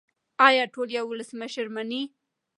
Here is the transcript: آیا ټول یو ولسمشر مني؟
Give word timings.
آیا 0.47 0.63
ټول 0.73 0.87
یو 0.97 1.05
ولسمشر 1.09 1.65
مني؟ 1.75 2.01